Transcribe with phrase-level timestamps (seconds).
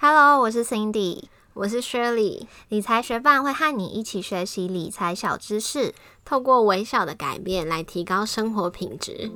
[0.00, 5.92] Hello，我是 Cindy，我是 Shirley，理财学伴会和你一起学习理财小知识，
[6.24, 9.32] 透过微小的改变来提高生活品质。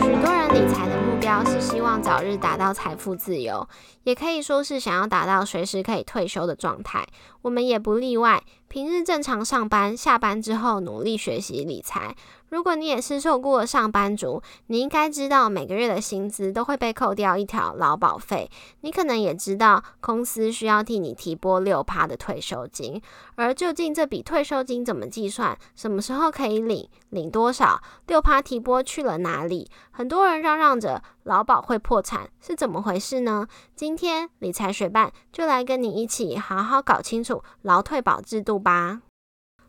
[0.00, 3.68] 许多人理财的目标是希望早日达到财富自由，
[4.04, 7.04] 也可以说是想要达到随时可以退休的状态。
[7.42, 12.14] 我们也不例外，平日正常上班，下班之后努力学习理财。
[12.50, 18.48] 如果你也是受雇的上班族，你应该知道每个月的薪资都会被扣掉一条劳保费。
[18.82, 23.02] 你可能也知道公司需要替你提拨六趴的退休金，
[23.34, 25.58] 而究竟这笔退休金怎么计算？
[25.74, 26.88] 什么时候可以领？
[27.08, 27.80] 领多少？
[28.06, 29.68] 六趴提拨去了哪里？
[29.90, 33.46] 很多人嚷嚷着劳保会破产，是怎么回事呢？
[33.74, 39.00] 今天理财学办就来跟你一起好好搞清楚劳退保制度吧。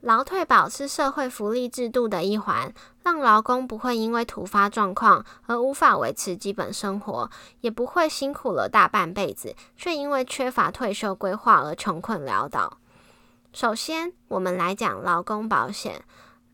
[0.00, 2.72] 劳退保是社会福利制度的一环，
[3.02, 7.28] 让劳工不会因为突发状况而无法维持基本生活，
[7.60, 12.78] 也不会辛苦了大半辈子，却因为缺乏退休规划而穷困潦倒。
[13.52, 16.04] 首先，我们来讲劳工保险。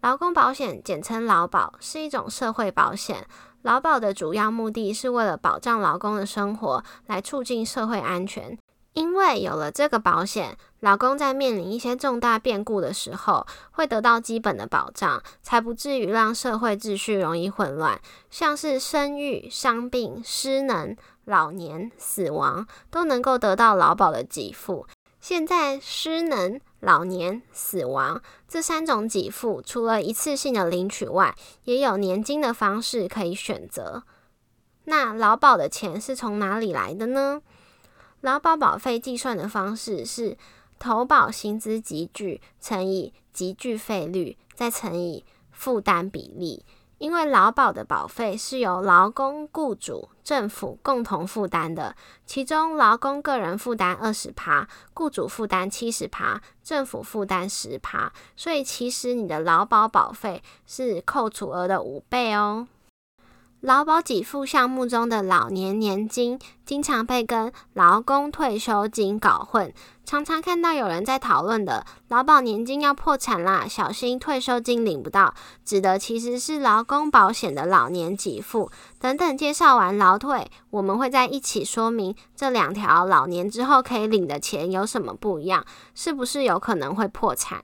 [0.01, 3.27] 劳工保险简称劳保，是一种社会保险。
[3.63, 8.59] 劳保的主要目的是为了保障劳工的生活，来促进社会安全。
[8.95, 18.01] 因为有了这个保险，老公在面临一些重大变故的时候，会得到基本的保障，才不至于让社会秩序容易混乱。
[18.31, 24.87] 像是生育、伤病、失能、老年、死亡，都能够得到劳保的给付。
[25.21, 34.03] 现在，失能、老年、死亡这三种给付，除了一次性的领取外，也有年金的方式可以选择。
[34.85, 37.41] 那劳保的钱是从哪里来的呢？
[38.23, 40.37] 劳保保费计算的方式是
[40.79, 46.65] 投保薪资集聚乘以集聚费率，再乘以负担比例。
[46.99, 62.69] 因为劳保的保费是由劳工、雇主、政府共同负担的，其中劳工个人负担二十趴，雇主负担七十趴，政府负担十趴，所以其实你的劳保保费是扣除额的五倍哦。
[63.63, 66.37] 劳保给付项目中的老年年金，
[66.67, 69.73] 经常被跟劳工退休金搞混，
[70.05, 75.33] 常常看到有人在讨论的劳保年金要破产啦，小心退休金领不到，
[75.65, 78.69] 指的其实是劳工保险的老年给付
[78.99, 79.39] 等等。
[79.39, 87.63] 介绍完劳退，我们会在一起说明这两条老年之后可以领的钱有什么不一样，是不是有可能会破产？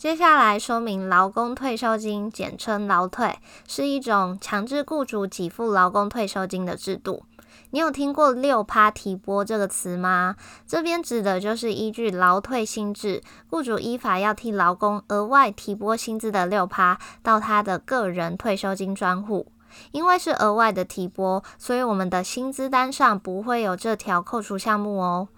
[0.00, 3.36] 接下来说明劳工退休金，简称劳退，
[3.68, 7.26] 是一种强制雇主给付劳工退休金的制度。
[7.72, 10.36] 你有听过六趴提拨这个词吗？
[10.66, 19.48] 这边指的就是依据劳退新制，雇主依法要替劳工额外提拨薪资的六趴到他的个人退休金专户。
[19.92, 25.28] 因为是额外的提拨，所以我们的薪资单上不会有这条扣除项目哦。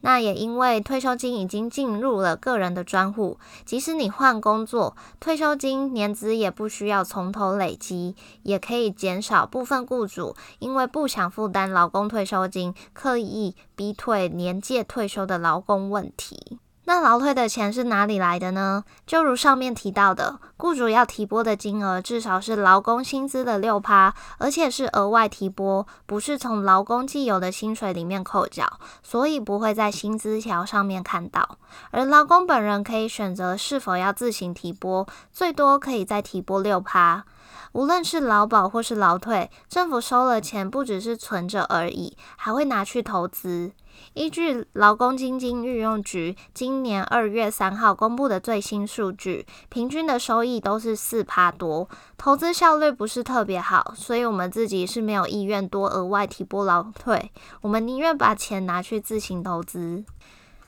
[0.00, 16.58] 那也因为退休金已经进入了个人的专户，即使你换工作，退休金年资也不需要从头累积，也可以减少部分雇主因为不想负担劳工退休金，刻意逼退年届退休的劳工问题。
[16.92, 18.84] 那劳退的钱是哪里来的呢？
[19.06, 31.56] 就如上面提到的，雇主要提拨的金额至少是劳工薪资的六趴，而且是额外提拨，不是从劳工既有的薪水里面扣缴，所以不会在薪资条上面看到。
[31.92, 37.24] 而劳工本人可以选择是否要自行提拨，最多可以再提拨六趴。
[37.72, 43.72] 无论是劳保或是劳退，政府收了钱不只是存着而已，还会拿去投资。
[44.14, 57.30] 依据劳工基金运用局今年二月三号公布的最新数据，平均的收益都是四趴多，投资效率不是特别好，所以我们自己是没有意愿多额外提拨劳退，
[57.62, 60.04] 我们宁愿把钱拿去自行投资。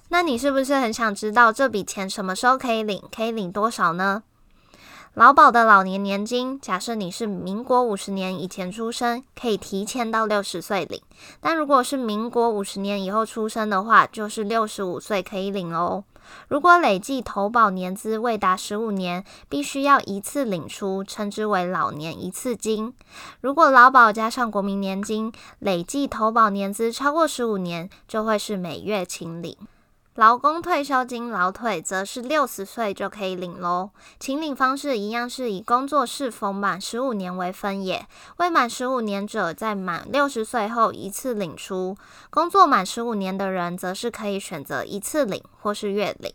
[0.08, 3.02] 那你是不是很想知道这笔钱什么时候可以领？
[3.14, 4.22] 可以领多少呢？
[5.14, 10.98] 劳保的老年年金，假设你是民国五十年以前出生，可以提前到六十岁领；
[11.41, 16.03] 但如果是民国五十年以后出生的话，就是六十五岁可以领哦。
[16.48, 22.92] 如果累计投保年资未达十五年，必须要一次领出，称之为老年一次金。
[23.41, 29.56] 如果劳保加上国民年金，累计投保年资超过十五年，就会是每月清领。
[30.16, 33.91] 劳工退休金劳退则是六十岁就可以领喽，
[34.21, 38.07] 请领方式一样是以工作是否满十五年为分野，
[38.37, 41.97] 未满十五年者在满六十岁后一次领出，
[42.31, 46.33] 工作满十五年的人则是可以选择一次领或是月领。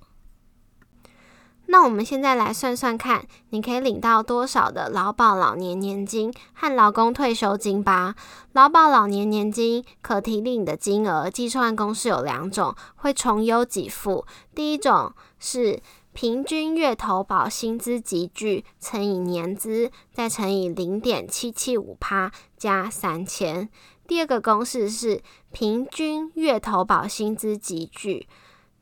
[1.71, 8.15] 那我们现在来算算看，你可以领到多少的劳保老年年金和劳工退休金吧。
[8.53, 14.25] 劳保老年年金可提领的金额计算公式有两种，会重优给付。
[14.55, 15.79] 第一种是
[16.11, 23.69] 平均月投保薪资集聚乘以年资，再乘以零点七七五趴加三千。
[24.07, 25.21] 第二个公式是
[25.51, 28.27] 平均月投保薪资集聚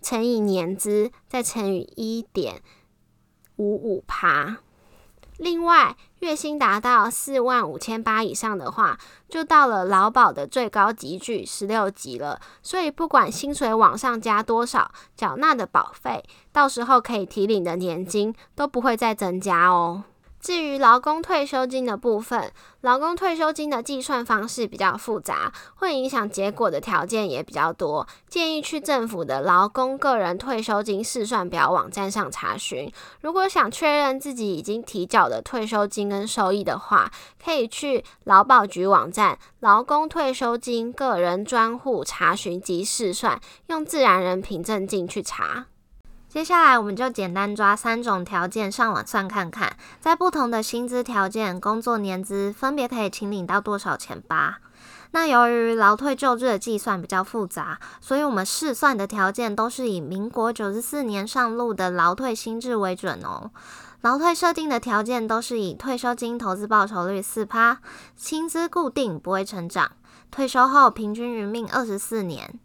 [0.01, 2.61] 乘以年资，再乘以一点。
[3.57, 4.57] 五五趴。
[5.37, 8.97] 另外，月薪达到四万五千八以上的话，
[9.29, 12.41] 就到了劳保的最高级距十六级了。
[12.63, 20.05] 所以，不管薪水往上加多少，缴纳的保费，到时候可以提领的年金都不会再增加哦。
[20.47, 32.89] 至于劳工退休金的部分，劳工退休金的计算方式比较复杂，会影响结果的条件也比较多，建议去政府的劳工个人退休金试算表网站上查询。
[33.19, 37.11] 如果想确认自己已经提缴的退休金跟收益的话，
[37.43, 45.65] 可以去劳保局网站劳工退休金个人专户查询及试算，用自然人凭证进去查。
[46.29, 54.59] 接下来，我们就简单抓三种条件上网算看看，在不同的薪资条件、工作年资，分别可以请领到多少钱吧。
[55.11, 63.49] 那由于劳退救治的计算比较复杂，所以我们试算的条件都是以民国九十四年上路的劳退新制为准哦。
[64.01, 67.79] 劳退设定的条件都是以退休金投资报酬率四趴，
[68.17, 69.93] 薪资固定不会成长，
[70.29, 72.59] 退休后平均余命二十四年。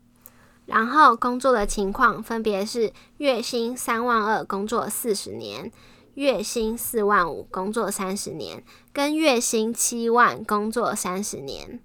[0.67, 5.71] 然后工作的情况分别是月薪三万二工作四十年，
[6.15, 11.81] 月薪四万五工作三十年，跟月薪七万工作三十年。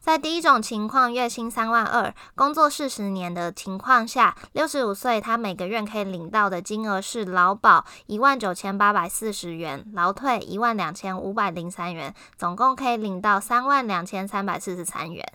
[0.00, 15.30] 在第一种情况，月薪三万二工作四十年的情况下，六十五岁他每个月可以领到的金额是劳保一万九千八百四十元，劳退一万两千五百零三元，总共可以领到三万两千三百四十三元。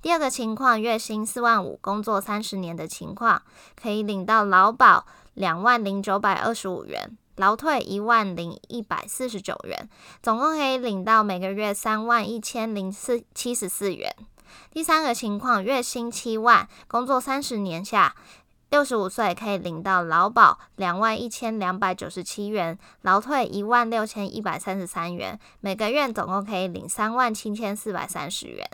[0.00, 3.42] 第二个情况，月薪四万五，工作三十年的情况，
[3.80, 9.88] 可以领到劳保两万零九百二十五元，劳退一万零一百四十九元，
[10.22, 14.14] 总共可以领到每个月三万一千零四七十四元。
[14.70, 18.14] 第三个情况，月薪七万，工作三十年下，
[18.68, 28.68] 六十五岁可以领到劳保两万一千两百九十七元，劳退一万六千一百三十三元，每个月总共可以领三万七千四百三十元。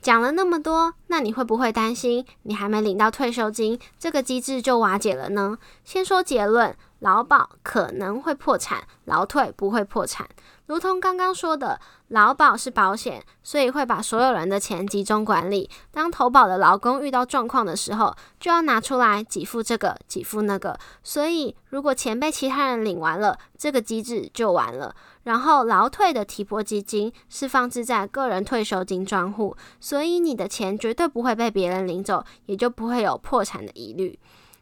[0.00, 5.58] 讲了那么多，那你会不会担心你还没领到退休金，这个机制就瓦解了呢？
[5.84, 10.28] 先说结论，劳保可能会破产，劳退不会破产。
[10.68, 15.68] 如同刚刚说的，劳保是保险，所以会把所有人的钱集中管理。
[15.90, 20.78] 当投保的劳工遇到状况的时候，就要拿出来给付这个，给付那个。
[21.02, 24.94] 所以，如果钱被其他人领完了，这个机制就完了。
[25.22, 34.18] 然后，劳退的提拨基金是放置在个人退休金专户，所以你的钱绝对不会被别人领走，也就不会有破产的疑虑。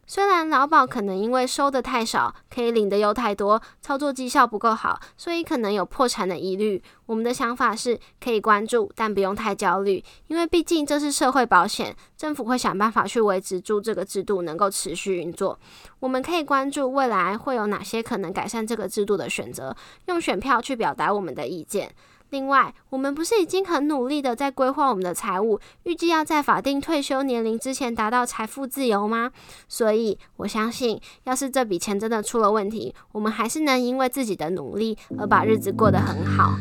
[0.09, 6.81] 虽然劳保可能因为收的太少，可以领的又太多，操作绩效不够好，所以可能有破产的疑虑。
[7.05, 15.59] 我们的想法是可以关注，但不用太焦虑，因为毕竟这是社会保险，政府会想办法去维持住这个制度能够持续运作。
[15.99, 19.75] 我们可以关注未来会有哪些可能改善这个制度的选择，
[20.05, 21.93] 用选票去表达我们的意见。
[22.29, 29.31] 另外，我们不是已经很努力的在规划我们的财务，预计要在法定退休年龄之前达到财富自由吗？
[29.67, 36.57] 所以，我相信，要是这笔钱真的出了问题，我们还是能因为自己的努力而把日子过得很好。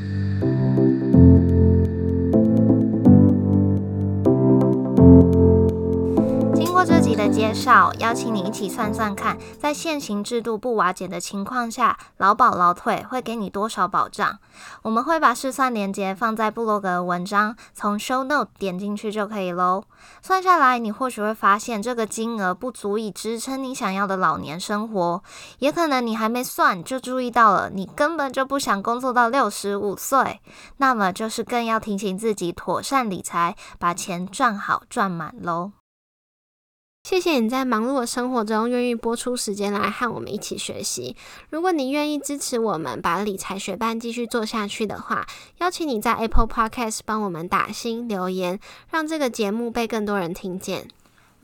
[7.28, 14.38] 介绍，邀请你一起算算看，在现行制度不瓦解的情况下，劳保劳退会给你多少保障？
[14.82, 19.84] 我们会把试算链接放在部落格文章，从 Show Note 点进去就可以喽。
[20.22, 25.22] 算下来，你或许会发现这个金额不足以支撑你想要的老年生活，
[25.58, 30.40] 也可能你还没算就注意到了，你根本就不想工作到六十五岁，
[30.78, 35.72] 那么就是更要提醒自己妥善理财，把钱赚好赚满喽。
[37.06, 41.14] 谢谢你在忙碌的生活中愿意播出时间来和我们一起学习。
[41.50, 45.24] 如果你愿意支持我们把理财学伴继续做下去的话，
[45.58, 48.58] 邀请你在 Apple Podcast 帮我们打新留言，
[48.90, 50.88] 让这个节目被更多人听见。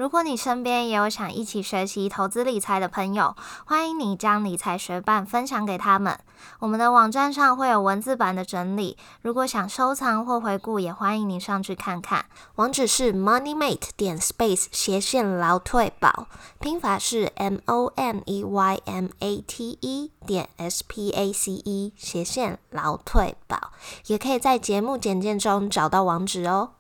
[0.02, 6.18] 如果你身边也有想一起学习投资理财的朋友，欢迎你将理财学伴分享给他们。
[6.58, 12.24] 我们的网站上会有文字版的整理，如果想收藏或回顾，也欢迎你上去看看。
[12.56, 16.26] 网址是 moneymate 点 space 斜线劳退保，
[16.58, 21.92] 拼法是 m o m e y m a t e 点 s p a c e
[21.96, 23.70] 斜线劳退保，
[24.08, 26.72] 也可以在节目简介中找到网址哦。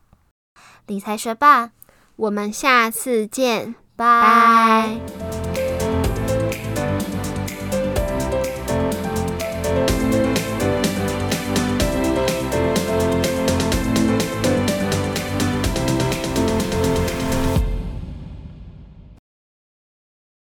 [0.86, 1.70] 理财学霸。
[2.22, 5.31] 我们下次见，拜。